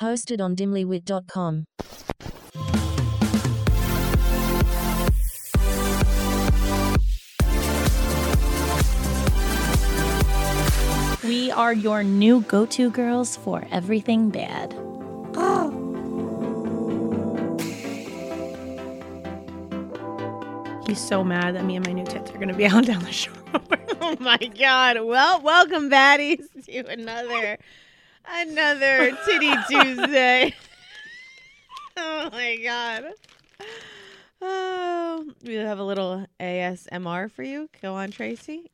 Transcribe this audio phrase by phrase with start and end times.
[0.00, 1.64] Hosted on dimlywit.com.
[11.24, 14.74] We are your new go to girls for everything bad.
[15.34, 15.72] Oh.
[20.86, 23.02] He's so mad that me and my new tits are going to be out down
[23.02, 23.32] the shore.
[24.02, 25.00] Oh my god.
[25.00, 27.58] Well, welcome baddies to another
[28.28, 30.54] another Titty Tuesday.
[31.96, 33.04] oh my god.
[34.42, 37.68] Oh, we have a little ASMR for you.
[37.80, 38.70] Go on, Tracy.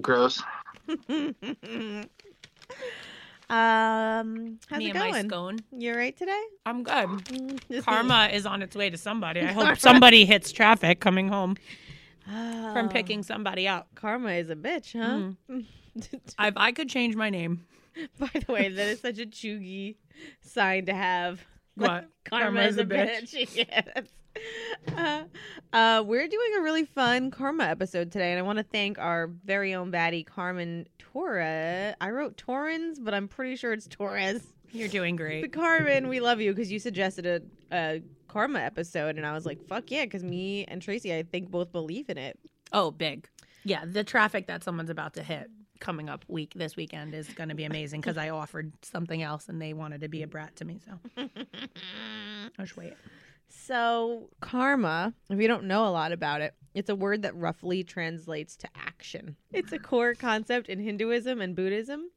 [0.00, 0.42] Gross.
[3.50, 5.28] Um, how's me it and my going?
[5.28, 5.58] scone.
[5.76, 6.42] You right today?
[6.64, 7.84] I'm good.
[7.84, 9.40] Karma is on its way to somebody.
[9.40, 11.58] I hope somebody hits traffic coming home
[12.24, 13.88] from Oh, picking somebody up.
[13.94, 15.32] Karma is a bitch, huh?
[16.38, 17.66] If I could change my name,
[18.18, 19.96] By the way, that is such a chuggy
[20.40, 21.44] sign to have.
[21.74, 22.08] What?
[22.24, 23.32] Karma, is a bitch.
[23.56, 24.06] yes.
[24.94, 25.22] Uh,
[25.72, 29.30] uh, we're doing a really fun karma episode today, and I want to thank our
[29.46, 31.94] very own baddie Carmen Torres.
[31.98, 34.42] I wrote Torrens, but I'm pretty sure it's Torres.
[34.70, 35.42] you're doing great.
[35.42, 35.52] But.
[35.52, 37.40] Carmen, we love you because you suggested a,
[37.74, 38.02] a
[38.32, 41.70] karma episode, and I was like, "Fuck yeah!" Because me and Tracy, I think, both
[41.72, 42.38] believe in it.
[42.72, 43.28] Oh, big.
[43.64, 47.48] Yeah, the traffic that someone's about to hit coming up week this weekend is going
[47.48, 50.54] to be amazing because I offered something else and they wanted to be a brat
[50.56, 50.80] to me.
[50.84, 50.98] So
[52.58, 52.94] I'll just wait.
[53.48, 57.84] So, karma, if you don't know a lot about it, it's a word that roughly
[57.84, 59.36] translates to action.
[59.52, 62.10] It's a core concept in Hinduism and Buddhism.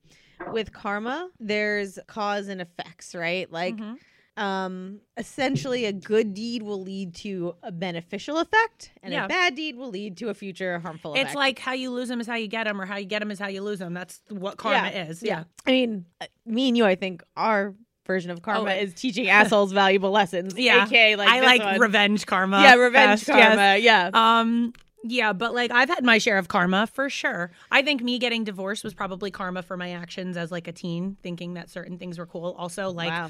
[0.52, 3.52] With karma, there's cause and effects, right?
[3.52, 3.98] Like, Mhm.
[4.38, 9.26] Um, essentially, a good deed will lead to a beneficial effect, and Yeah.
[9.26, 11.28] a bad deed will lead to a future harmful effect.
[11.28, 13.20] It's like how you lose them is how you get them, or how you get
[13.20, 13.94] them is how you lose them.
[13.94, 15.24] That's what karma Yeah, is.
[15.24, 15.44] Yeah.
[15.66, 17.74] I mean, uh, me and you, I think, our
[18.06, 20.54] version of karma Oh, is teaching assholes valuable lessons.
[20.58, 20.84] Yeah.
[20.86, 21.80] aka like I like one.
[21.80, 22.62] revenge karma.
[22.62, 23.48] yeah, revenge best, yes.
[23.48, 23.78] karma.
[23.78, 24.74] Yeah, Um,
[25.08, 27.52] yeah, but like I've had my share of karma for sure.
[27.72, 31.18] I think me getting divorced was probably karma for my actions as like a teen,
[31.24, 32.54] thinking that certain things were cool.
[32.60, 33.30] Also, like wow.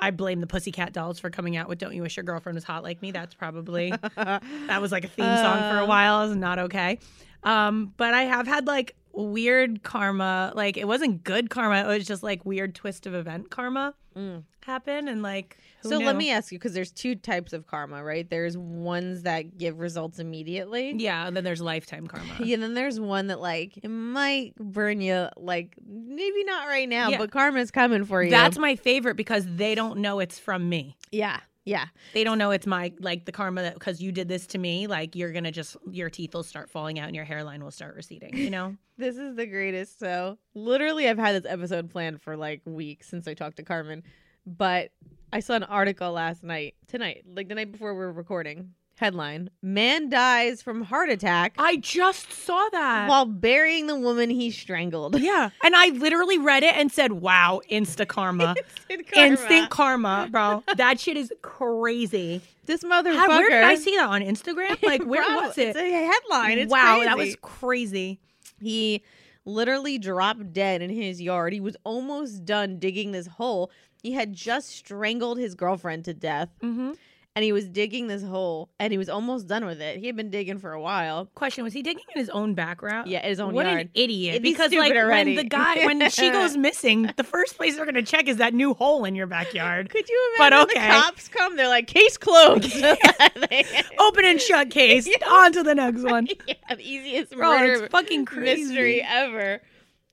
[0.00, 2.64] I blame the Pussycat Dolls for coming out with "Don't You Wish Your Girlfriend Was
[2.64, 6.22] Hot Like Me." That's probably that was like a theme song for a while.
[6.22, 6.98] Is not okay.
[7.42, 10.52] Um, but I have had like weird karma.
[10.54, 11.84] Like it wasn't good karma.
[11.84, 14.42] It was just like weird twist of event karma Mm.
[14.66, 15.56] happen and like.
[15.82, 18.28] So let me ask you, because there's two types of karma, right?
[18.28, 20.92] There's ones that give results immediately.
[20.98, 22.26] Yeah, and then there's lifetime karma.
[22.44, 27.08] Yeah, then there's one that like it might burn you, like maybe not right now,
[27.08, 27.18] Yeah.
[27.18, 28.30] but karma's coming for you.
[28.30, 30.96] That's my favorite because they don't know it's from me.
[31.12, 31.86] yeah, yeah.
[32.14, 34.86] They don't know it's my like the karma that because you did this to me,
[34.86, 37.94] like you're gonna just your teeth will start falling out and your hairline will start
[37.94, 38.36] receding.
[38.36, 38.76] You know?
[39.00, 39.98] This is the greatest.
[39.98, 44.02] So literally, I've had this episode planned for like weeks since I talked to Carmen,
[44.44, 44.90] but
[45.32, 48.74] I saw an article last night, tonight, like the night before we were recording.
[49.00, 53.08] Headline: Man dies from heart attack I just saw that.
[53.08, 55.18] while burying the woman he strangled.
[55.20, 58.54] yeah, and I literally read it and said, "Wow, insta karma,
[58.90, 59.26] Instant karma.
[59.26, 60.62] instant karma, bro.
[60.76, 63.16] That shit is crazy." This motherfucker.
[63.16, 64.80] How, where did I see that on Instagram?
[64.86, 65.68] Like, where Bro, was it?
[65.68, 66.58] It's a headline.
[66.58, 68.20] It's wow, that was crazy.
[68.60, 69.02] He
[69.44, 71.52] literally dropped dead in his yard.
[71.52, 73.70] He was almost done digging this hole.
[74.02, 76.92] He had just strangled his girlfriend to death, Mm-hmm.
[77.36, 79.98] And he was digging this hole, and he was almost done with it.
[79.98, 81.26] He had been digging for a while.
[81.34, 83.08] Question: Was he digging in his own background?
[83.08, 83.80] Yeah, his own what yard.
[83.82, 84.34] an idiot!
[84.34, 85.36] It'd because stupid like already.
[85.36, 88.52] when the guy when she goes missing, the first place they're gonna check is that
[88.52, 89.90] new hole in your backyard.
[89.90, 90.68] Could you imagine?
[90.68, 90.86] But okay.
[90.86, 91.56] the cops come?
[91.56, 92.72] They're like, case closed.
[93.98, 95.08] Open and shut case.
[95.30, 96.26] On to the next one.
[96.46, 98.64] yeah, the easiest oh, Bro, murder it's fucking crazy.
[98.64, 99.60] mystery ever.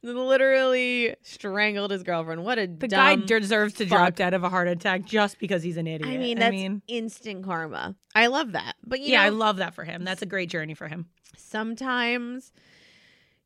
[0.04, 2.44] Literally strangled his girlfriend.
[2.44, 3.98] What a The guy deserves to fuck.
[3.98, 6.10] drop dead of a heart attack just because he's an idiot.
[6.14, 7.96] I mean, I that's mean, instant karma.
[8.16, 8.76] I love that.
[8.86, 10.04] But you yeah, I love that for him.
[10.04, 11.08] That's a great journey for him.
[11.36, 12.52] sometimes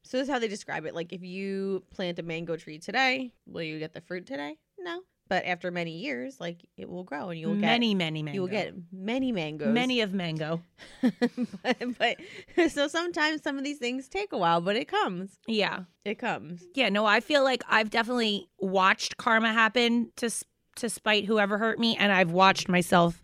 [0.04, 0.94] so this is how they describe it.
[0.96, 4.58] Like if you plant a mango tree today, will you get the fruit today?
[4.80, 5.02] No.
[5.32, 8.42] But after many years, like it will grow and you'll get many, many get you
[8.42, 9.74] will get many mangoes.
[9.74, 10.62] many of mango.
[11.02, 12.18] but, but
[12.70, 15.38] so sometimes some of these things take a while, but it comes.
[15.48, 16.64] Yeah, It comes.
[16.76, 16.90] yeah.
[16.90, 20.30] No, I feel like I've definitely watched karma happen to
[20.76, 23.22] to spite whoever hurt me, and I've watched myself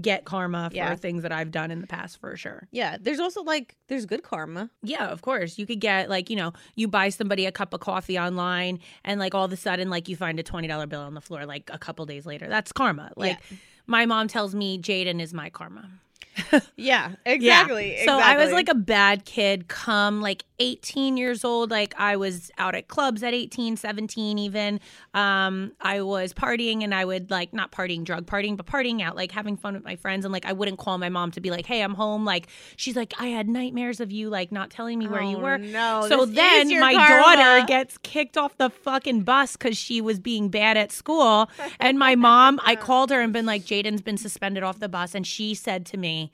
[0.00, 0.94] get karma for Yeah.
[0.94, 2.68] things that I've done in the past for sure.
[2.70, 2.96] Yeah.
[3.00, 4.70] There's also like there's good karma.
[4.82, 5.58] Yeah, of course.
[5.58, 9.18] You could get like, you know, you buy somebody a cup of coffee online and
[9.18, 11.70] like all of a sudden like you find a $20 bill on the floor like
[11.72, 12.46] a couple days later.
[12.48, 13.10] That's karma.
[13.16, 13.38] Like
[13.86, 15.88] my mom tells me Jaden is my karma.
[16.52, 17.14] Yeah, Yeah.
[17.24, 17.98] exactly.
[18.04, 21.70] So I was like a bad kid come like 18 years old.
[21.70, 24.80] Like I was out at clubs at 18, 17 even.
[25.14, 29.16] Um, I was partying and I would like not partying, drug partying, but partying out,
[29.16, 30.24] like having fun with my friends.
[30.24, 32.24] And like I wouldn't call my mom to be like, hey, I'm home.
[32.24, 35.40] Like she's like, I had nightmares of you like not telling me where you Oh,
[35.40, 35.58] were.
[35.58, 36.06] No.
[36.08, 37.22] so then my karma.
[37.36, 41.48] daughter gets kicked off the fucking bus because she was being bad at school.
[41.78, 45.14] And my mom, I called her and been like, Jaden's been suspended off the bus.
[45.14, 46.29] And she said to me,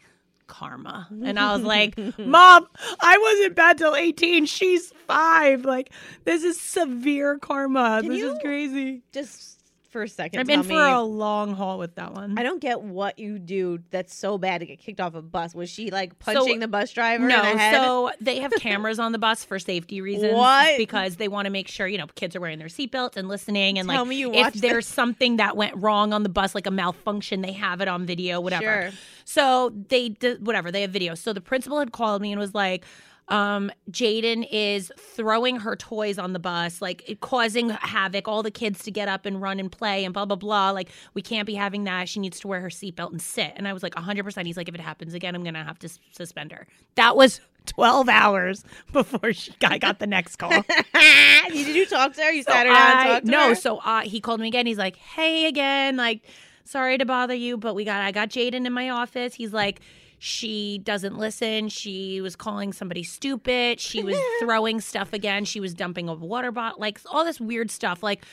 [0.47, 1.09] karma.
[1.27, 2.69] And I was like, Mom,
[3.01, 4.47] I wasn't bad till 18.
[4.47, 5.65] She's five.
[5.65, 5.91] Like,
[6.25, 8.01] this is severe karma.
[8.03, 9.03] Can this is crazy.
[9.13, 9.57] just
[9.97, 10.41] for a second.
[10.41, 12.39] I've been for me, a long haul with that one.
[12.39, 15.55] I don't get what you do that's so bad to get kicked off a bus.
[15.55, 17.75] Was she like punching the bus driver No, in the head?
[17.75, 20.35] so they have cameras on the bus for safety reasons.
[20.35, 20.77] What?
[20.77, 23.79] Because they want to make sure, you know, kids are wearing their seatbelts and listening.
[23.79, 27.41] And Tell like, if there's something that went wrong on the bus, like a malfunction,
[27.41, 28.91] they have it on video, whatever.
[28.91, 28.99] Sure.
[29.29, 31.19] So they did whatever, they have videos.
[31.19, 32.85] So the principal had called me and was like,
[33.29, 38.85] um, Jaden is throwing her toys on the bus, like causing havoc, all the kids
[38.85, 40.71] to get up and run and play and blah, blah, blah.
[40.71, 42.09] Like, we can't be having that.
[42.09, 43.53] She needs to wear her seatbelt and sit.
[43.57, 44.47] And I was like, 100%.
[44.47, 46.69] He's like, if it happens again, I'm going to have to s- suspend her.
[46.95, 48.63] That was 12 hours
[48.93, 50.53] before she, I got the next call.
[51.49, 52.31] Did you talk to her?
[52.31, 53.39] You So sat her down and I- talked to her.
[53.39, 53.55] no, her?
[53.57, 54.67] so uh, he called me again.
[54.67, 56.21] He's like, "Hey again, like,
[56.67, 59.35] sorry to bother you, but we got I got Jaden in my office.
[59.35, 59.81] He's like."
[60.19, 61.69] She doesn't listen.
[61.69, 63.79] She was calling somebody stupid.
[63.79, 65.45] She was throwing stuff again.
[65.45, 68.25] She was dumping a water bottle, like all this weird stuff, like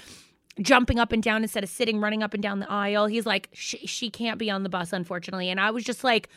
[0.62, 3.08] jumping up and down instead of sitting, running up and down the aisle.
[3.08, 5.50] He's like, she, she can't be on the bus, unfortunately.
[5.50, 6.30] And I was just like,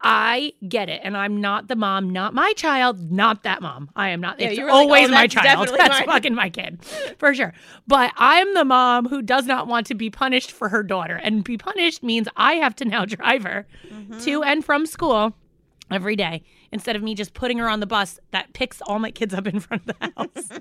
[0.00, 3.90] I get it, and I'm not the mom, not my child, not that mom.
[3.96, 4.38] I am not.
[4.38, 5.68] Yeah, it's were like, always "Oh, my child.
[5.76, 6.84] That's mine." fucking my kid,
[7.18, 7.54] for sure.
[7.86, 11.42] But I'm the mom who does not want to be punished for her daughter, and
[11.42, 14.18] be punished means I have to now drive her Mm-hmm.
[14.20, 15.34] to and from school
[15.90, 16.42] every day
[16.76, 19.46] instead of me just putting her on the bus that picks all my kids up
[19.46, 20.60] in front of the house.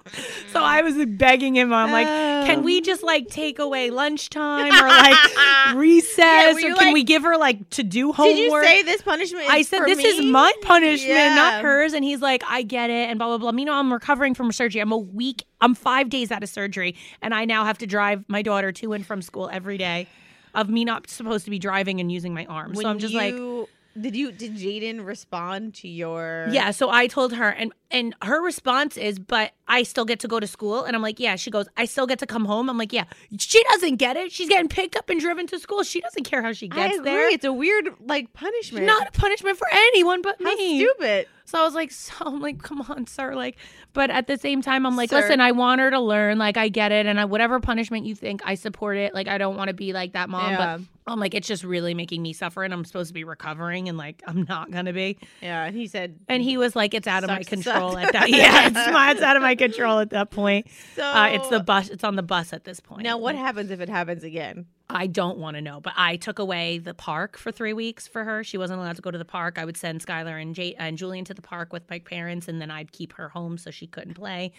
[0.53, 1.73] so I was begging him.
[1.73, 2.07] I'm like,
[2.47, 7.03] can we just like take away lunchtime or like recess, were or can like- we
[7.03, 8.35] give her like to do homework?
[8.35, 9.43] Did you say this punishment?
[9.45, 11.35] Is I said, this is my punishment, Yeah.
[11.35, 11.93] not hers.
[11.93, 13.09] And he's like, I get it.
[13.09, 13.51] And blah, blah, blah.
[13.51, 14.81] Meanwhile, I'm recovering from surgery.
[14.81, 16.95] I'm a week, I'm five days out of surgery.
[17.21, 20.07] And I now have to drive my daughter to and from school every day
[20.53, 22.71] of me not supposed to be driving and using my arm.
[22.71, 23.67] When so I'm just like, you-
[23.99, 26.47] did you did Jaden respond to your?
[26.51, 26.71] yeah.
[26.71, 30.39] So I told her, and and her response is, but I still get to go
[30.39, 30.83] to school.
[30.83, 31.35] And I'm like, yeah.
[31.37, 32.69] She goes, I still get to come home.
[32.69, 33.05] I'm like, yeah.
[33.39, 34.31] She doesn't get it.
[34.31, 35.83] She's getting picked up and driven to school.
[35.83, 37.11] She doesn't care how she I gets agree.
[37.11, 37.29] there.
[37.33, 38.85] It's a weird like punishment.
[38.85, 40.79] not a punishment for anyone but How me.
[40.79, 41.27] stupid.
[41.45, 43.33] So I was like, so I'm like, come on, sir.
[43.35, 43.55] Like,
[43.93, 45.21] but at the same time, I'm like, Sir.
[45.21, 46.37] listen, I want her to learn.
[46.39, 49.13] Like, I get it, and I, whatever punishment you think, I support it.
[49.13, 50.77] Like, I don't want to be like that mom, Yeah.
[50.77, 53.87] but I'm like, it's just really making me suffer, and I'm supposed to be recovering,
[53.89, 55.19] and like, I'm not gonna be.
[55.41, 56.19] Yeah, and he said.
[56.27, 58.29] And he was like, it's out of my control at that.
[58.35, 60.67] Yeah, it's, my, it's out of my control at that point.
[60.95, 61.89] So Uh, it's the bus.
[61.89, 63.03] It's on the bus at this point.
[63.03, 64.65] Now, what happens if it happens again?
[64.89, 68.23] I don't want to know, but I took away the park for three weeks for
[68.23, 68.43] her.
[68.43, 69.57] She wasn't allowed to go to the park.
[69.57, 72.61] I would send Skylar and, J- and Julian to the park with my parents, and
[72.61, 74.51] then I'd keep her home so she couldn't play.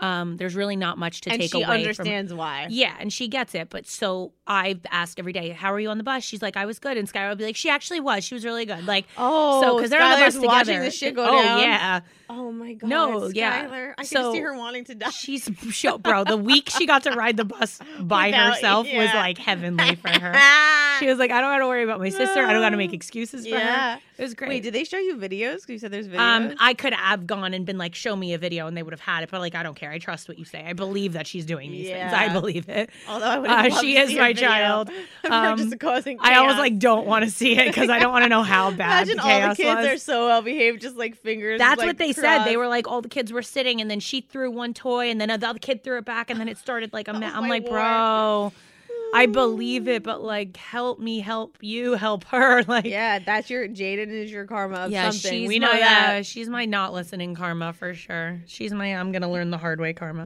[0.00, 2.68] Um, there's really not much to and take she away understands why.
[2.70, 3.68] Yeah, and she gets it.
[3.68, 6.66] But so I ask every day, "How are you on the bus?" She's like, "I
[6.66, 8.22] was good," and Skylar would be like, "She actually was.
[8.22, 10.84] She was really good." Like, Oh, so because they're on the bus watching together.
[10.84, 11.62] this shit go oh down.
[11.62, 12.00] yeah,
[12.30, 12.88] Oh my god.
[12.88, 13.66] No, yeah.
[13.66, 13.90] Skylar.
[13.92, 15.10] I can So- see her wanting to die.
[15.10, 16.22] she's show, bro.
[16.22, 20.08] The week she got to ride the bus by Without- herself was like heavenly for
[20.10, 20.34] her.
[20.98, 22.40] She was like, I don't got to worry about my sister.
[22.44, 23.94] I don't got to make excuses for Yeah.
[23.96, 24.00] her.
[24.18, 24.48] It was great.
[24.48, 25.58] Wait, did they show you videos?
[25.60, 26.18] 'Cause you said there's videos.
[26.50, 28.92] um, I could have gone and been like, show me a video, and they would
[28.92, 29.30] have had it.
[29.30, 29.92] But like, I don't care.
[29.92, 30.64] I trust what you say.
[30.66, 32.12] I believe that she's doing these things.
[32.12, 32.90] I believe it.
[33.08, 34.90] Although I would uh, she is my video child.
[35.30, 38.24] Um, just causing I always like don't want to see it because I don't want
[38.24, 39.86] to know how bad Imagine the all the kids was.
[39.86, 41.58] are so well behaved, just like fingers.
[41.58, 42.44] That's like, what they said.
[42.44, 45.20] They were like, all the kids were sitting, and then she threw one toy, and
[45.20, 47.48] then the other kid threw it back, and then it started like a ma- I'm
[47.48, 47.72] like, lord.
[47.74, 48.52] bro,
[49.14, 52.62] I believe it, but like, help me, help you, help her.
[52.68, 55.40] Like, Yeah, that's your Jaden is your karma of yeah, something.
[55.40, 56.16] she's we my, know that.
[56.18, 58.40] uh, she's my not listening karma for sure.
[58.46, 60.24] She's my I'm gonna learn the hard way karma.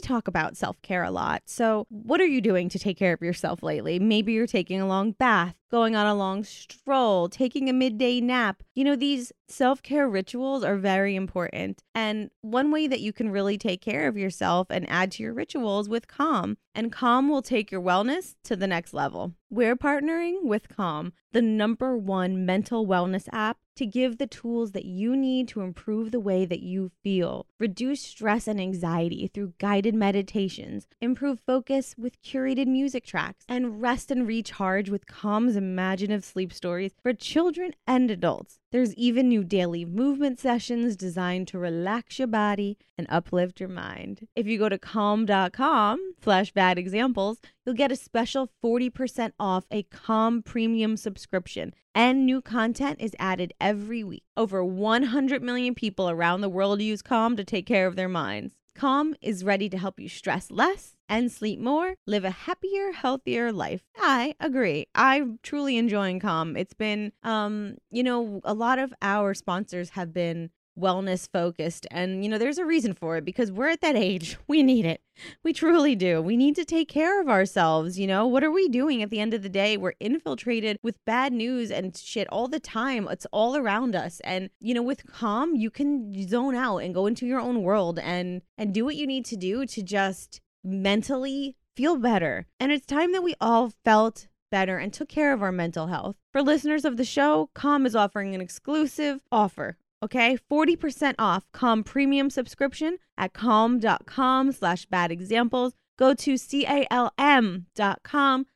[0.00, 1.42] Talk about self care a lot.
[1.46, 3.98] So, what are you doing to take care of yourself lately?
[3.98, 8.62] Maybe you're taking a long bath, going on a long stroll, taking a midday nap.
[8.74, 11.82] You know, these self care rituals are very important.
[11.94, 15.34] And one way that you can really take care of yourself and add to your
[15.34, 16.56] rituals with Calm.
[16.74, 19.34] And Calm will take your wellness to the next level.
[19.50, 24.84] We're partnering with Calm, the number one mental wellness app to give the tools that
[24.84, 29.94] you need to improve the way that you feel, reduce stress and anxiety through guided
[29.94, 36.52] meditations, improve focus with curated music tracks, and rest and recharge with Calm's imaginative sleep
[36.52, 38.59] stories for children and adults.
[38.72, 44.28] There's even new daily movement sessions designed to relax your body and uplift your mind.
[44.36, 49.82] If you go to calm.com slash bad examples, you'll get a special 40% off a
[49.82, 51.74] Calm premium subscription.
[51.96, 54.22] And new content is added every week.
[54.36, 58.54] Over 100 million people around the world use Calm to take care of their minds.
[58.76, 63.52] Calm is ready to help you stress less and sleep more, live a happier, healthier
[63.52, 63.82] life.
[63.98, 64.86] I agree.
[64.94, 66.56] I'm truly enjoying Calm.
[66.56, 72.24] It's been, um, you know, a lot of our sponsors have been wellness focused and
[72.24, 74.38] you know there's a reason for it because we're at that age.
[74.48, 75.00] We need it.
[75.44, 76.20] We truly do.
[76.20, 78.26] We need to take care of ourselves you know?
[78.26, 79.02] What are we doing?
[79.02, 82.60] At the end of the day we're infiltrated with bad news and shit all the
[82.60, 83.06] time.
[83.10, 84.20] It's all around us.
[84.20, 87.98] And you know with calm you can zone out and go into your own world
[87.98, 92.86] and and do what you need to do to just mentally feel better and it's
[92.86, 96.16] time that we all felt better and took care of our mental health.
[96.32, 101.84] For listeners of the show, Calm is offering an exclusive offer Okay, 40% off Calm
[101.84, 105.74] premium subscription at calm.com slash bad examples.
[105.98, 106.86] Go to C-A-L-M.com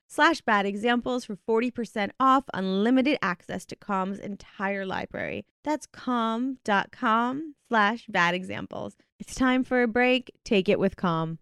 [0.09, 5.45] slash bad examples for 40% off unlimited access to Calm's entire library.
[5.63, 8.97] That's calm.com slash bad examples.
[9.21, 10.33] It's time for a break.
[10.45, 11.39] Take it with Calm.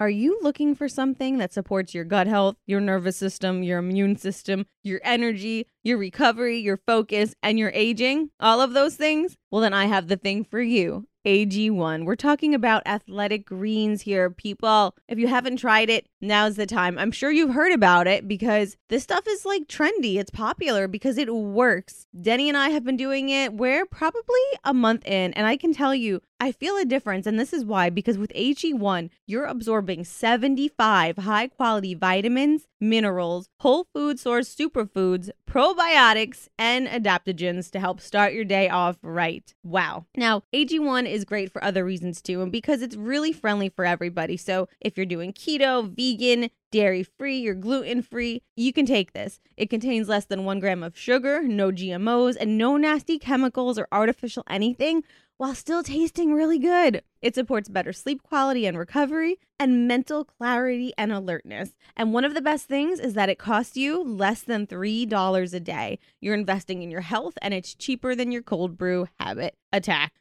[0.00, 4.16] Are you looking for something that supports your gut health, your nervous system, your immune
[4.16, 8.30] system, your energy, your recovery, your focus, and your aging?
[8.40, 9.36] All of those things?
[9.50, 11.06] Well, then I have the thing for you.
[11.26, 12.06] AG1.
[12.06, 14.94] We're talking about athletic greens here, people.
[15.06, 16.96] If you haven't tried it, now's the time.
[16.98, 20.16] I'm sure you've heard about it because this stuff is like trendy.
[20.16, 22.06] It's popular because it works.
[22.18, 23.52] Denny and I have been doing it.
[23.52, 27.26] We're probably a month in, and I can tell you, I feel a difference.
[27.26, 33.86] And this is why because with AG1, you're absorbing 75 high quality vitamins, minerals, whole
[33.92, 39.54] food source superfoods, probiotics, and adaptogens to help start your day off right.
[39.62, 40.06] Wow.
[40.16, 44.38] Now, AG1 is great for other reasons too, and because it's really friendly for everybody.
[44.38, 49.40] So if you're doing keto, vegan, dairy free, you're gluten free, you can take this.
[49.58, 53.88] It contains less than one gram of sugar, no GMOs, and no nasty chemicals or
[53.92, 55.02] artificial anything
[55.40, 57.00] while still tasting really good.
[57.22, 61.74] It supports better sleep quality and recovery and mental clarity and alertness.
[61.94, 65.60] And one of the best things is that it costs you less than $3 a
[65.60, 65.98] day.
[66.20, 70.14] You're investing in your health and it's cheaper than your cold brew habit attack.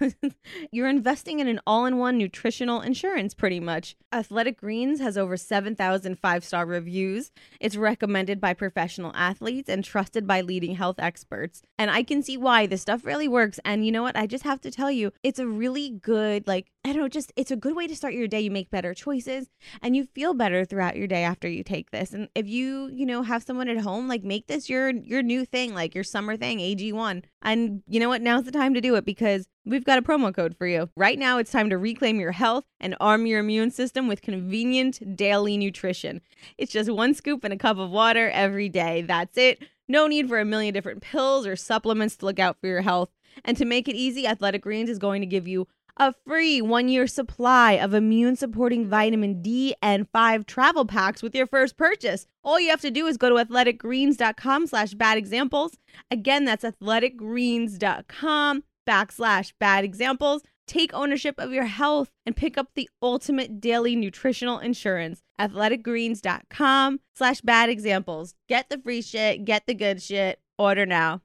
[0.70, 3.96] You're investing in an all in one nutritional insurance, pretty much.
[4.12, 7.30] Athletic Greens has over 7,000 five star reviews.
[7.60, 11.62] It's recommended by professional athletes and trusted by leading health experts.
[11.78, 13.58] And I can see why this stuff really works.
[13.64, 14.16] And you know what?
[14.16, 17.32] I just have to tell you, it's a really good, like, I don't know, just
[17.36, 18.40] it's a good way to start your day.
[18.40, 19.48] You make better choices
[19.82, 22.12] and you feel better throughout your day after you take this.
[22.12, 25.44] And if you, you know, have someone at home, like make this your your new
[25.44, 27.24] thing, like your summer thing, AG1.
[27.42, 28.22] And you know what?
[28.22, 30.88] Now's the time to do it because we've got a promo code for you.
[30.96, 35.16] Right now, it's time to reclaim your health and arm your immune system with convenient
[35.16, 36.20] daily nutrition.
[36.58, 39.02] It's just one scoop and a cup of water every day.
[39.02, 39.62] That's it.
[39.88, 43.10] No need for a million different pills or supplements to look out for your health.
[43.44, 46.88] And to make it easy, Athletic Greens is going to give you a free one
[46.88, 52.26] year supply of immune supporting vitamin D and five travel packs with your first purchase.
[52.42, 55.76] All you have to do is go to athleticgreens.com slash bad examples.
[56.10, 60.42] Again, that's athleticgreens.com backslash bad examples.
[60.66, 65.22] Take ownership of your health and pick up the ultimate daily nutritional insurance.
[65.40, 68.34] Athleticgreens.com slash bad examples.
[68.48, 70.40] Get the free shit, get the good shit.
[70.58, 71.20] Order now.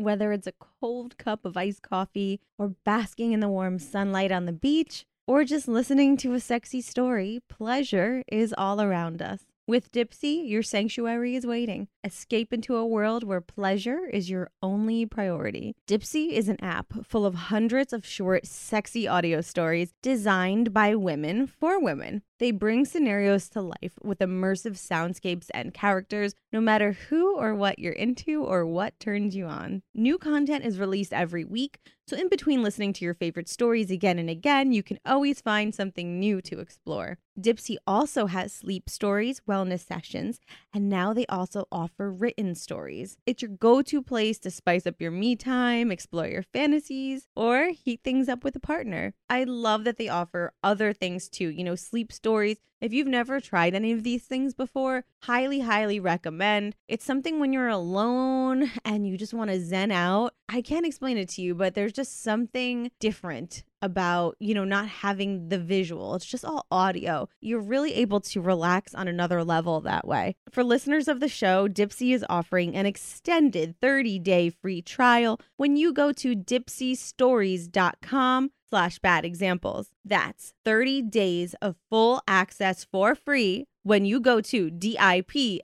[0.00, 4.46] Whether it's a cold cup of iced coffee, or basking in the warm sunlight on
[4.46, 9.40] the beach, or just listening to a sexy story, pleasure is all around us.
[9.66, 11.88] With Dipsea, your sanctuary is waiting.
[12.02, 15.76] Escape into a world where pleasure is your only priority.
[15.86, 21.46] Dipsea is an app full of hundreds of short, sexy audio stories designed by women
[21.46, 22.22] for women.
[22.40, 27.78] They bring scenarios to life with immersive soundscapes and characters, no matter who or what
[27.78, 29.82] you're into or what turns you on.
[29.94, 34.18] New content is released every week, so in between listening to your favorite stories again
[34.18, 37.18] and again, you can always find something new to explore.
[37.38, 40.40] Dipsea also has sleep stories, wellness sessions,
[40.74, 43.16] and now they also offer written stories.
[43.26, 47.68] It's your go to place to spice up your me time, explore your fantasies, or
[47.68, 49.14] heat things up with a partner.
[49.28, 52.58] I love that they offer other things too, you know, sleep stories stories.
[52.80, 56.76] If you've never tried any of these things before, highly, highly recommend.
[56.86, 60.34] It's something when you're alone and you just want to zen out.
[60.48, 64.86] I can't explain it to you, but there's just something different about, you know, not
[64.86, 66.14] having the visual.
[66.14, 67.28] It's just all audio.
[67.40, 70.36] You're really able to relax on another level that way.
[70.50, 75.92] For listeners of the show, Dipsea is offering an extended 30-day free trial when you
[75.92, 79.88] go to dipseastories.com slash bad examples.
[80.04, 85.58] That's 30 days of full access for free when you go to D-I-P-S-E-A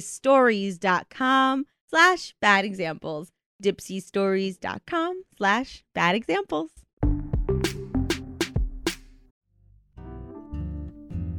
[0.00, 3.32] stories.com slash bad examples.
[3.62, 6.70] Dipseastories.com slash bad examples.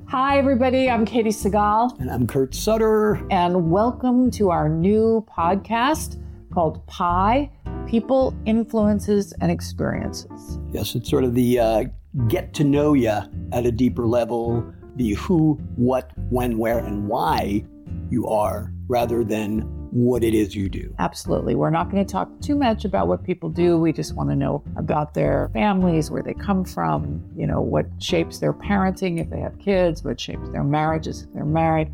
[0.07, 0.89] Hi, everybody.
[0.91, 3.19] I'm Katey Sagal, And I'm Kurt Sutter.
[3.31, 6.21] and welcome to our new podcast
[6.53, 7.49] called Pi
[7.87, 10.59] People, Influences, and Experiences.
[10.71, 11.83] Yes, it's sort of the uh,
[12.27, 13.09] get to know you
[13.51, 17.65] at a deeper level, the who, what, when, where, and why
[18.09, 19.61] you are, rather than
[19.91, 20.93] what it is you do.
[20.97, 21.53] Absolutely.
[21.53, 23.77] We're not going to talk too much about what people do.
[23.77, 27.85] We just want to know about their families, where they come from, you know, what
[27.99, 31.93] shapes their parenting if they have kids, what shapes their marriages if they're married.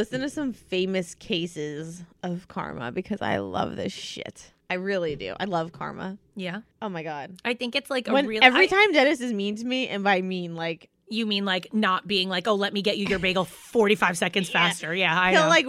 [0.00, 4.52] Listen to some famous cases of karma because I love this shit.
[4.68, 5.34] I really do.
[5.38, 6.16] I love karma.
[6.36, 6.60] Yeah.
[6.80, 7.32] Oh my god.
[7.44, 9.88] I think it's like a When real every I- time Dennis is mean to me,
[9.88, 13.06] and by mean like you mean like not being like, oh, let me get you
[13.06, 14.68] your bagel 45 seconds Yeah.
[14.68, 14.94] faster.
[14.94, 15.48] Yeah, I he'll know.
[15.48, 15.66] like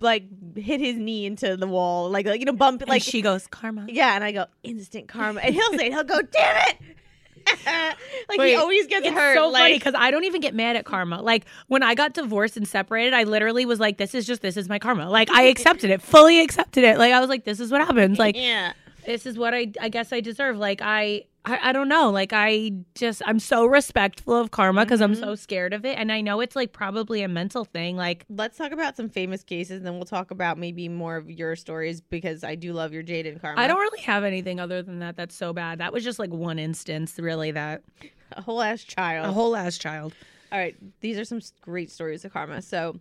[0.00, 3.02] like hit his knee into the wall, like like you know bump it like like
[3.02, 3.86] she goes, karma.
[3.88, 6.76] yeah, and I go instant karma, and he'll say he'll go damn it,
[8.28, 9.36] like he always gets It's hurt.
[9.36, 11.20] so like, funny because I don't even get mad at karma.
[11.22, 14.56] Like when I got divorced and separated, I literally was like, "This is just this
[14.56, 16.98] is my karma." Like I accepted it, fully accepted it.
[16.98, 18.72] Like I was like, "This is what happens." Like yeah,
[19.06, 20.56] this is what I I guess I deserve.
[20.56, 22.10] Like I I, I don't know.
[22.10, 25.20] Like I just I'm so respectful of karma because I'm Mhm.
[25.20, 27.96] so scared of it, and I know it's like probably a mental thing.
[27.96, 31.30] Like let's talk about some famous cases, and then we'll talk about maybe more of
[31.30, 33.60] your stories because I do love your Jaden karma.
[33.60, 35.16] I don't really have anything other than that.
[35.16, 35.78] That's so bad.
[35.80, 37.50] That was just like one instance, really.
[37.50, 37.82] That
[38.32, 39.26] a whole ass child.
[39.26, 40.14] a whole ass child.
[40.50, 42.62] All right, these are some great stories of karma.
[42.62, 42.98] So,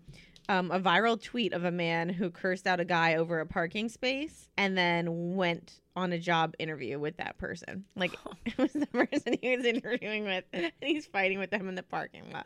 [0.49, 3.89] um, a viral tweet of a man who cursed out a guy over a parking
[3.89, 7.86] space and then went on a job interview with that person.
[7.95, 8.13] Like,
[8.45, 11.84] it was the person he was interviewing with, and he's fighting with them in the
[11.84, 12.45] parking lot.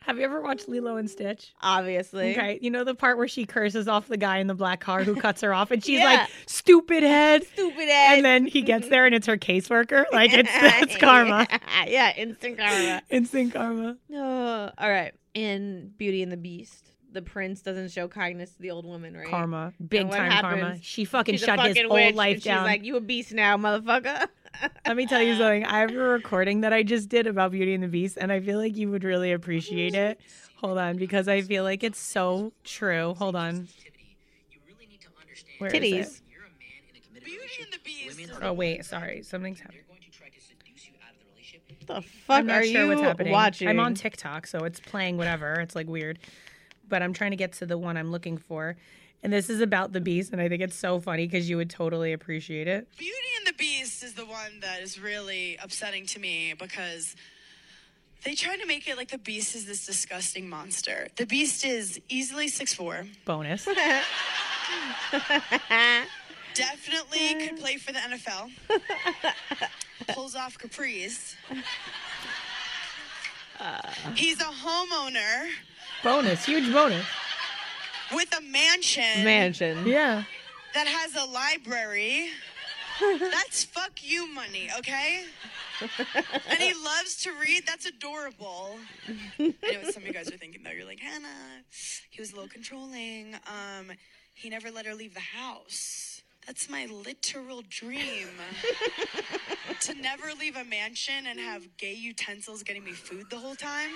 [0.00, 1.52] Have you ever watched Lilo and Stitch?
[1.62, 2.32] Obviously.
[2.32, 5.04] Okay, you know the part where she curses off the guy in the black car
[5.04, 6.04] who cuts her off, and she's Yeah.
[6.06, 8.16] like, "Stupid head," Stupid head.
[8.16, 10.04] and then he gets there and it's her caseworker.
[10.12, 13.02] Like it's that's karma, Yeah, yeah, instant karma.
[13.10, 13.96] instant karma.
[14.12, 15.12] Oh, all right.
[15.34, 19.28] In Beauty and the Beast, the prince doesn't show kindness to the old woman, right?
[19.28, 20.78] Karma, big what time karma.
[20.80, 22.58] She fucking She's a shut his fucking whole life and down.
[22.64, 24.28] She's like, "You a beast now, motherfucker."
[24.86, 25.64] Let me tell you something.
[25.64, 28.40] I have a recording that I just did about Beauty and the Beast, and I
[28.40, 30.20] feel like you would really appreciate it.
[30.56, 33.14] Hold on, because I feel like it's so true.
[33.14, 33.68] Hold on.
[35.58, 35.82] Where is it?
[35.82, 36.20] Titties.
[37.24, 38.32] Beauty and the Beast.
[38.42, 39.82] Oh wait, sorry, something's happening.
[41.86, 43.32] What the fuck I'm not are sure you what's happening.
[43.32, 43.68] watching?
[43.68, 45.54] I'm on TikTok, so it's playing whatever.
[45.54, 46.18] It's like weird,
[46.92, 48.76] but I'm trying to get to the one I'm looking for.
[49.22, 51.70] And this is about the beast, and I think it's so funny because you would
[51.70, 52.86] totally appreciate it.
[52.98, 57.16] Beauty and the Beast is the one that is really upsetting to me because
[58.24, 61.08] they try to make it like the Beast is this disgusting monster.
[61.16, 63.64] The Beast is easily 6'4, Bonus.
[66.52, 68.50] definitely could play for the NFL,
[70.08, 71.36] pulls off capris.
[74.14, 75.48] He's a homeowner
[76.02, 76.44] bonus.
[76.44, 77.04] Huge bonus.
[78.14, 79.86] with a mansion mansion.
[79.86, 80.24] Yeah.
[80.74, 82.28] that has a library.
[83.18, 85.24] That's fuck you money, okay?
[85.80, 87.64] and he loves to read.
[87.66, 88.76] That's adorable.
[89.38, 90.70] I know some of you guys are thinking though.
[90.70, 91.26] You're like, Hannah,
[92.10, 93.34] he was a little controlling.
[93.46, 93.92] Um,
[94.34, 96.22] he never let her leave the house.
[96.46, 98.28] That's my literal dream.
[99.80, 103.90] to never leave a mansion and have gay utensils getting me food the whole time.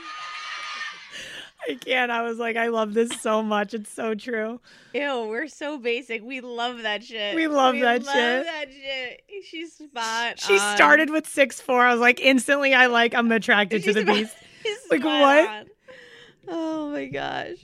[1.69, 2.13] I can't.
[2.13, 3.75] I was like, I love this so much.
[3.75, 4.61] It's so true.
[4.95, 6.23] Ew, we're so basic.
[6.23, 7.35] We love that shit.
[7.35, 8.45] We love that love shit.
[8.45, 9.23] that shit.
[9.45, 10.39] She's spot.
[10.39, 10.77] She on.
[10.77, 11.85] started with six four.
[11.85, 13.15] I was like, instantly, I like.
[13.15, 14.37] I'm attracted to the about- beast.
[14.91, 15.49] Like, spot what?
[15.49, 15.67] on.
[16.49, 17.57] Oh my gosh.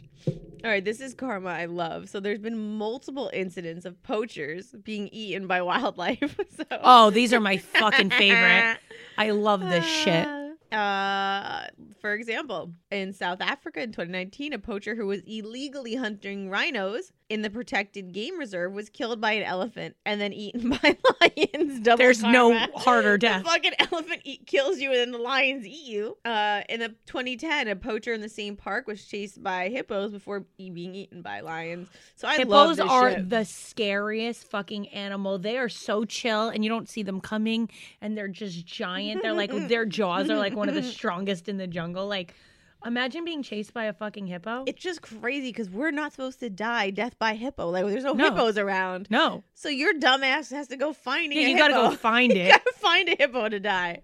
[0.65, 2.09] All right, this is karma I love.
[2.09, 6.39] So there's been multiple incidents of poachers being eaten by wildlife.
[6.57, 6.65] so.
[6.71, 8.79] Oh, these are my fucking favorite.
[9.19, 10.27] I love this shit.
[10.29, 10.42] Ah,
[10.73, 11.67] Uh,
[12.01, 17.41] for example, in South Africa in 2019, a poacher who was illegally hunting rhinos in
[17.41, 21.81] the protected game reserve was killed by an elephant and then eaten by lions.
[21.81, 22.79] Double There's no karma.
[22.79, 23.45] harder The death.
[23.45, 26.19] fucking elephant eat, kills you and then the lions eat you.
[26.27, 30.45] Uh, in the 2010, a poacher in the same park was chased by hippos before
[30.59, 31.89] being eaten by lions.
[32.17, 33.31] So I love Hippos this are shit.
[33.31, 35.39] the scariest fucking animal.
[35.39, 37.71] They are so chill and you don't see them coming
[38.03, 39.23] and they're just giant.
[39.23, 42.07] They're like their jaws are like one of the strongest in the jungle.
[42.07, 42.35] Like
[42.87, 44.65] imagine being chased by a fucking hippo.
[44.67, 47.69] It's just crazy because we're not supposed to die death by hippo.
[47.71, 48.25] Like there's no, No.
[48.31, 49.09] hippos around.
[49.11, 49.43] no.
[49.55, 51.91] So your dumbass has to go find Yeah, a you gotta hippo.
[51.91, 52.49] go find You it.
[52.51, 54.03] gotta find a hippo to die.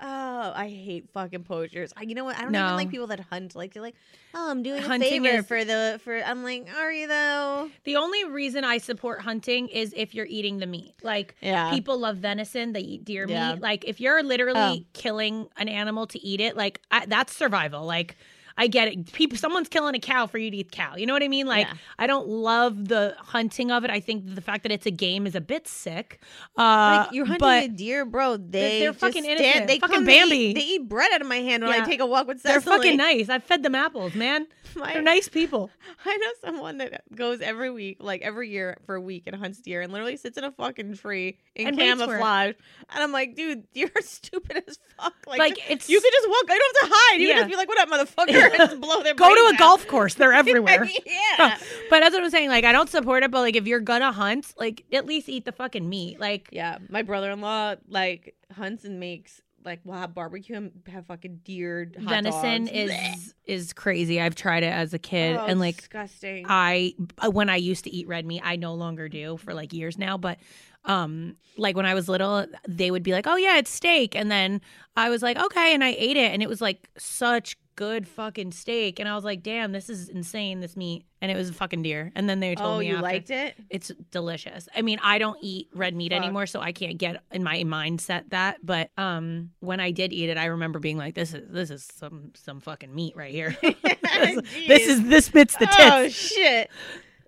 [0.00, 1.92] Oh, I hate fucking poachers.
[1.96, 2.36] I, you know what?
[2.38, 3.56] I don't even like people that hunt.
[3.56, 3.96] Like they're like,
[4.34, 6.16] oh, I'm doing a favor is- for the for.
[6.22, 7.68] I'm like, are you though?
[7.84, 10.94] The only reason I support hunting is if you're eating the meat.
[11.02, 11.70] Like Yeah.
[11.72, 13.54] people love venison, they eat deer Yeah.
[13.54, 13.60] meat.
[13.62, 14.86] Like if you're literally Oh.
[14.92, 17.84] killing an animal to eat it, like I, that's survival.
[17.84, 18.16] Like
[18.58, 19.12] I get it.
[19.12, 20.96] People, someone's killing a cow for you to eat cow.
[20.96, 21.46] You know what I mean?
[21.46, 21.74] Like Yeah.
[21.98, 23.90] I don't love the hunting of it.
[23.90, 26.20] I think the fact that it's a game is a bit sick.
[26.58, 28.36] Uh, like you're hunting a deer, bro.
[28.36, 29.66] They they're fucking stand- innocent.
[29.68, 30.52] They Fucking they eat- Bambi.
[30.54, 32.52] They eat, bread out of my hand when I take a walk with them.
[32.52, 33.28] they're fucking nice.
[33.28, 34.46] I've fed them apples, man.
[34.76, 35.70] My- They're nice people.
[36.04, 39.60] I know someone that goes every week, like every year for a week and hunts
[39.60, 42.06] deer and literally sits in a fucking tree in And waits for it.
[42.06, 42.54] camouflage.
[42.90, 45.14] And I'm like, dude, you're stupid as fuck.
[45.26, 46.44] Like, Like, it's- you could just walk.
[46.50, 47.20] I don't have to hide.
[47.20, 47.34] You Yeah.
[47.34, 48.47] can just be like, what up, motherfucker?
[48.80, 49.58] Blow their Go to a out.
[49.58, 50.14] golf course.
[50.14, 50.88] They're everywhere.
[51.06, 51.58] yeah.
[51.90, 52.48] But that's what I'm saying.
[52.50, 55.44] Like, I don't support it, but like, if you're gonna hunt, like, at least eat
[55.44, 56.20] the fucking meat.
[56.20, 61.40] Like, Yeah, my brother-in-law like hunts and makes like we'll have barbecue and have fucking
[61.44, 62.70] deer hot venison dogs.
[62.76, 63.34] is Blech.
[63.46, 64.20] is crazy.
[64.20, 66.46] I've tried it as a kid, Oh, and like, disgusting.
[66.48, 69.72] I uh, when I used to eat red meat, I no longer do for like
[69.72, 70.16] years now.
[70.16, 70.38] But
[70.84, 74.30] um, like when I was little, they would be like, "Oh yeah, it's steak," and
[74.30, 74.60] then
[74.96, 78.50] I was like, "Okay," and I ate it, and it was like such good fucking
[78.50, 81.52] steak, and I was like, "Damn, this is insane, this meat," and it was a
[81.52, 82.10] fucking deer.
[82.16, 83.54] And then they told oh, me you after, liked it?
[83.70, 84.68] It's delicious.
[84.74, 86.20] I mean, I don't eat red meat Fuck.
[86.20, 88.58] anymore, so I can't get in my mindset that.
[88.66, 91.88] But um, when I did eat it, I remember being like, "This is this is
[91.94, 93.56] some some fucking meat right here.
[93.62, 96.70] this, this is this fits the tits." Oh shit.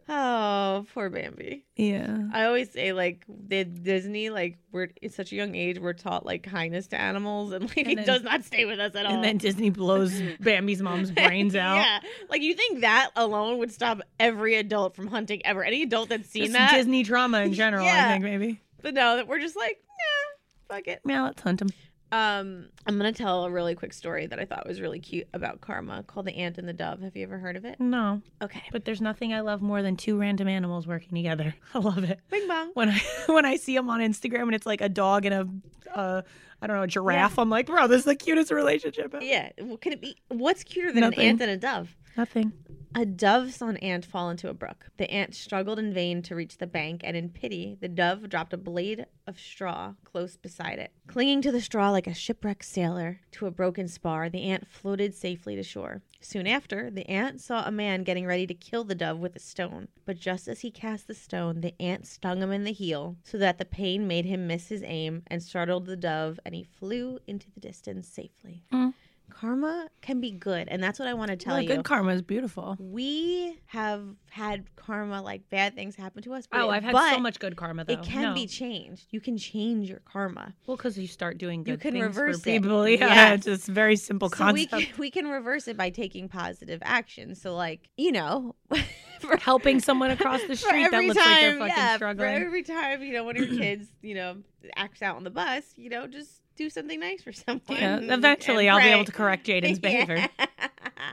[0.09, 1.65] Oh, poor Bambi.
[1.77, 2.29] yeah.
[2.33, 6.27] I always say like the Disney, like we're at such a young age, we're taught
[6.27, 9.07] like kindness to animals, and like And he then- does not stay with us at
[9.07, 9.13] all.
[9.15, 11.77] And then Disney blows Bambi's mom's brains out.
[11.77, 15.63] yeah, like you think that alone would stop every adult from hunting ever?
[15.63, 18.07] Any adult that's seen Just that, Disney trauma in general, Yeah.
[18.09, 18.61] I think maybe.
[18.83, 21.01] but no, that we're just like, yeah, fuck it.
[21.07, 21.69] Yeah, let's hunt him.
[22.13, 25.61] Um, I'm gonna tell a really quick story that I thought was really cute about
[25.61, 27.01] karma, called the ant and the dove.
[27.03, 27.79] Have you ever heard of it?
[27.79, 31.55] No, Okay, but there's nothing I love more than two random animals working together.
[31.75, 32.19] I love it.
[32.31, 32.71] bing bong.
[32.75, 35.97] When I when I see them on Instagram and it's like a dog and a
[35.99, 36.23] uh,
[36.63, 39.15] I don't know, a giraffe, I'm like, bro, this is the cutest relationship.
[39.15, 40.17] ever." Yeah, what can it be?
[40.29, 41.21] What's cuter than Nothing.
[41.21, 41.97] an ant and a dove?
[42.17, 42.53] Nothing.
[42.93, 44.91] A dove saw an ant fall into a brook.
[44.97, 48.53] The ant struggled in vain to reach the bank, and in pity, the dove dropped
[48.53, 50.91] a blade of straw close beside it.
[51.07, 55.15] Clinging to the straw like a shipwrecked sailor to a broken spar, the ant floated
[55.15, 56.03] safely to shore.
[56.21, 59.41] Soon after, the ant saw a man getting ready to kill the dove with a
[59.41, 59.87] stone.
[60.05, 63.39] But just as he cast the stone, the ant stung him in the heel, so
[63.39, 67.21] that the pain made him miss his aim and startled the dove, and he flew
[67.29, 68.65] into the distance safely.
[68.73, 68.95] Mm.
[69.31, 72.13] Karma can be good, and that's what I want to tell Well, you good karma
[72.13, 72.77] is beautiful.
[72.79, 76.47] we have had karma like bad things happen to us.
[76.47, 77.95] But Oh, I've had so much good karma though.
[77.95, 78.35] It can No.
[78.35, 79.07] be changed.
[79.11, 80.55] You can change your karma.
[80.67, 82.63] well because you start doing good You can reverse for it.
[83.01, 83.35] Yeah, Yes.
[83.39, 86.81] it's just a very simple So we can, we can reverse it by taking positive
[86.85, 87.35] action.
[87.35, 88.55] So like you know,
[89.21, 92.29] for, Helping someone across the street that looks like they're time, fucking yeah, struggling.
[92.35, 94.37] Every time you know one of your kids you know
[94.77, 97.63] acts out on the bus, you know just do something nice for someone.
[97.69, 100.29] Yeah, eventually I'll be able to correct Jaden's behavior.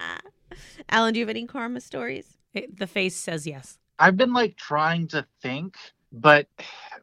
[0.90, 2.38] Alan, do you have any karma stories?
[2.54, 3.80] It- the face says yes.
[4.00, 5.76] I've been like trying to think,
[6.12, 6.48] but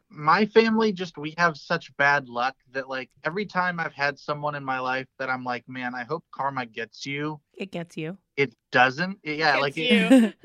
[0.09, 4.55] my family just we have such bad luck that like every time I've had someone
[4.55, 7.41] in my life that I'm like, man, I hope karma gets you.
[7.53, 8.17] It gets you.
[8.37, 9.19] It doesn't.
[9.23, 10.35] Yeah, like It's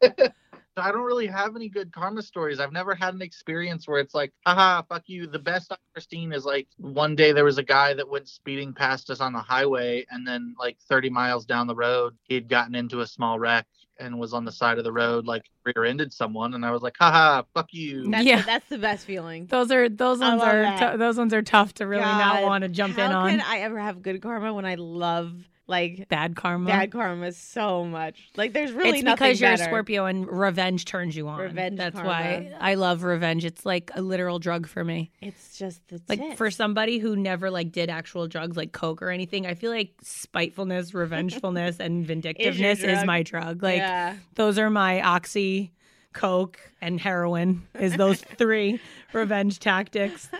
[0.00, 0.36] it, you.
[0.78, 2.60] I don't really have any good karma stories.
[2.60, 5.26] I've never had an experience where it's like, haha, fuck you.
[5.26, 8.28] The best I've ever seen is like one day there was a guy that went
[8.28, 12.48] speeding past us on the highway, and then like 30 miles down the road, he'd
[12.48, 13.66] gotten into a small wreck
[14.00, 16.94] and was on the side of the road, like rear-ended someone, and I was like,
[16.96, 18.08] haha, fuck you.
[18.10, 18.40] That's Yeah.
[18.40, 19.46] the, that's the best feeling.
[19.46, 20.92] Those are those ones are that.
[20.92, 23.30] tou- those ones are tough to really not want to jump in How on.
[23.30, 25.32] can I ever have good karma when I love
[25.68, 26.66] like Bad karma.
[26.66, 28.30] bad karma is so much?
[28.36, 29.58] Like there's really it's nothing because you're a.
[29.58, 31.38] Scorpio and revenge turns you on.
[31.38, 32.08] Revenge That's karma.
[32.08, 33.44] why I love revenge.
[33.44, 35.10] It's like a literal drug for me.
[35.20, 39.10] It's just the Like for somebody who never like did actual drugs like coke or
[39.10, 43.06] anything, I feel like spitefulness, revengefulness, and vindictiveness is, drug.
[43.06, 43.62] my drug.
[43.62, 44.16] Like yeah.
[44.36, 45.72] those are my oxy,
[46.14, 47.66] coke, and heroin.
[47.78, 48.80] Is those three
[49.12, 50.30] revenge tactics?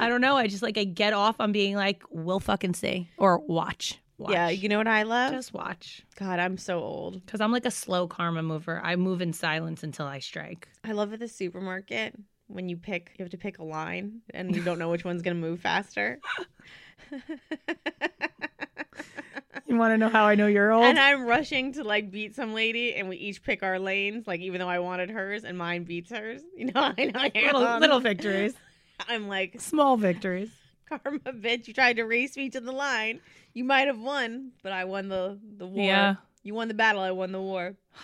[0.00, 0.36] I don't know.
[0.36, 3.98] I just like I get off on being like, we'll fucking see or watch.
[4.18, 4.32] Watch.
[4.32, 5.32] Yeah, you know what I love?
[5.32, 6.02] just watch.
[6.16, 7.24] God, I'm so old.
[7.24, 8.80] Because I'm like a slow karma mover.
[8.82, 10.68] I move in silence until I strike.
[10.84, 12.14] I love at the supermarket
[12.48, 15.22] when you pick, you have to pick a line and you don't know which one's
[15.22, 16.20] going to move faster.
[19.66, 20.84] You want to know how I know you're old?
[20.84, 24.40] and I'm rushing to like beat some lady and we each pick our lanes, like
[24.40, 26.42] even though I wanted hers and mine beats hers.
[26.54, 27.30] You know, I know.
[27.34, 28.52] you're little, little victories,
[29.08, 30.50] I'm like, small victories.
[30.90, 33.20] karma bitch, you tried to race me to the line.
[33.54, 35.84] You might have won, but I won the, the war.
[35.84, 36.14] Yeah.
[36.42, 37.74] You won the battle, I won the war.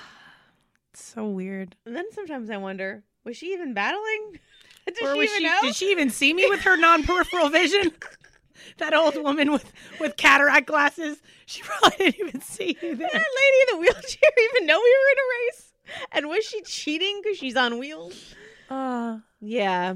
[0.94, 1.76] It's so weird.
[1.84, 4.38] And then sometimes I wonder, was she even battling?
[4.86, 5.44] Did or she was even she?
[5.44, 5.58] know?
[5.62, 7.92] Did she even see me with her non-peripheral vision?
[8.78, 11.18] that old woman with with cataract glasses.
[11.46, 14.90] She probably didn't even see you Did that lady in the wheelchair even know we
[14.90, 15.72] were in a race?
[16.12, 18.34] And was she cheating because she's on wheels?
[18.70, 19.94] Uh, Yeah.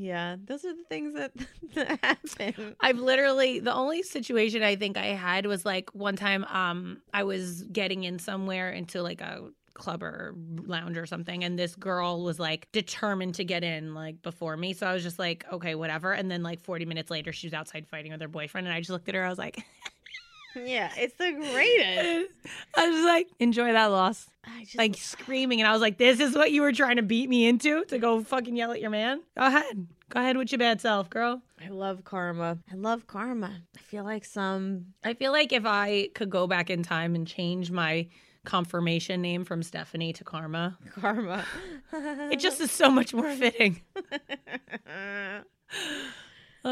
[0.00, 0.36] Yeah.
[0.42, 1.32] Those are the things that,
[1.74, 2.74] that happen.
[2.80, 7.24] I've literally the only situation I think I had was like one time um I
[7.24, 10.34] was getting in somewhere into like a club or
[10.64, 14.72] lounge or something and this girl was like determined to get in like before me
[14.72, 17.54] so I was just like okay whatever and then like 40 minutes later she was
[17.54, 19.62] outside fighting with her boyfriend and I just looked at her I was like
[20.54, 22.32] Yeah, it's the greatest.
[22.76, 26.20] I was like enjoy that loss I just like screaming and I was like this
[26.20, 28.90] is what you were trying to beat me into to go fucking yell at your
[28.90, 32.58] man go ahead go ahead with your bad self girl I love karma.
[32.72, 33.52] I love karma.
[33.76, 37.26] I feel like some I feel like if I could go back in time and
[37.26, 38.08] change my
[38.44, 41.44] confirmation name from Stephanie to Karma, karma.
[41.92, 43.82] it just is so much more fitting.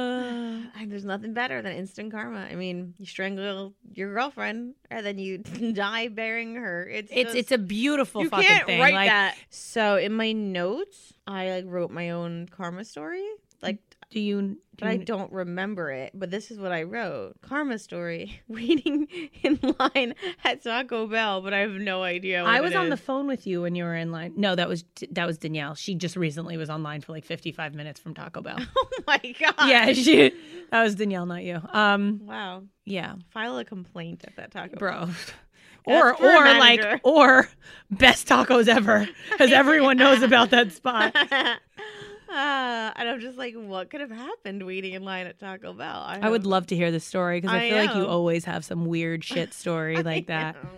[0.79, 2.41] Uh, there's nothing better than instant karma.
[2.41, 5.39] I mean, you strangle your girlfriend and then you
[5.73, 6.87] die bearing her.
[6.89, 8.81] It's it's just- it's a beautiful you fucking can't thing.
[8.81, 9.37] write like, that.
[9.51, 13.27] So in my notes, I like wrote my own karma story.
[13.63, 13.79] Like,
[14.11, 14.41] do you?
[14.43, 16.13] Do but I don't remember it.
[16.15, 18.41] But this is what I wrote: karma story.
[18.49, 19.09] Waiting
[19.43, 22.43] in line at Taco Bell, but I have no idea.
[22.43, 24.35] What I was on the phone with you when you were in line.
[24.37, 25.75] No, that was that was Danielle.
[25.75, 28.59] She just recently was online for like 55 minutes from Taco Bell.
[28.77, 29.69] Oh my god!
[29.69, 30.33] yeah, she.
[30.71, 31.61] That was Danielle, not you.
[31.73, 32.65] Um, Wow.
[32.85, 35.07] yeah, File a complaint at that Taco Bell.
[35.07, 35.09] bro.
[35.87, 37.49] Or for a or like or
[37.91, 41.17] best tacos ever because everyone knows about that spot.
[42.31, 46.05] Ah, and I'm just like, what could have happened waiting in line at Taco Bell?
[46.21, 48.65] I would love to hear the story because I, I feel like you always have
[48.65, 50.55] some weird shit story like that.
[50.63, 50.71] know.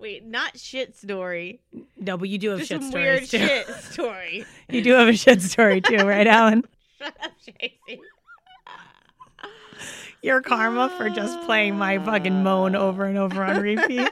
[0.00, 1.60] Wait, not shit story.
[1.96, 3.38] No, but you do have Just shit some stories weird too.
[3.38, 4.44] shit story.
[4.68, 6.64] You do have a shit story too, right, Alan?
[6.98, 7.98] Shut up, JC.
[10.22, 14.08] Your karma for just playing my fucking moan over and over on repeat.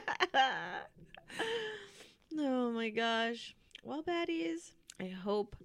[2.37, 3.55] oh my gosh.
[3.83, 4.71] Well, baddies,
[5.01, 5.55] I hope.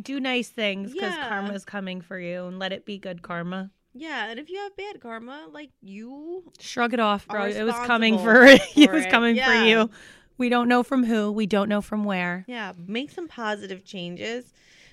[0.00, 1.28] Do nice things because Yeah.
[1.28, 3.70] karma's coming for you and let it be good karma.
[3.94, 7.46] Yeah, and if you have bad karma, like you, Shrug it off, bro.
[7.46, 9.46] It was coming for responsible it was coming Yeah.
[9.46, 9.90] for you.
[10.38, 11.32] We don't know from who.
[11.32, 12.44] We don't know from where.
[12.46, 14.52] yeah, make some positive changes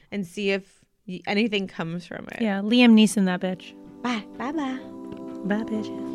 [0.09, 0.85] and see if
[1.27, 2.41] anything comes from it.
[2.41, 3.73] Yeah, Liam Neeson, that bitch.
[4.01, 4.23] Bye.
[4.37, 4.79] Bye bye.
[5.43, 6.12] Bye, bitches.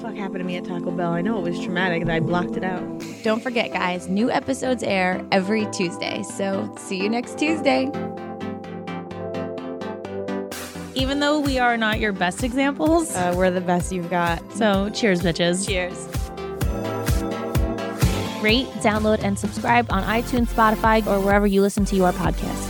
[0.00, 1.12] What the fuck happened to me at Taco Bell?
[1.12, 2.80] I know it was traumatic and I blocked it out.
[3.22, 6.22] Don't forget, guys, new episodes air every Tuesday.
[6.22, 7.82] So see you next Tuesday.
[10.94, 14.40] Even though we are not your best examples, Uh, we're the best you've got.
[14.52, 15.66] so cheers, bitches.
[15.66, 16.06] Cheers.
[18.42, 22.69] Rate, download, and subscribe on iTunes, Spotify, or wherever you listen to your podcast.